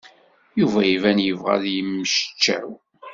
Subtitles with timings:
[0.59, 2.69] Yuba iban yebɣa ad yemmectcaw.